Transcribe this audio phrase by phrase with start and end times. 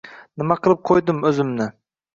[0.41, 1.71] Nima qilib qoʻydim oʻzimni?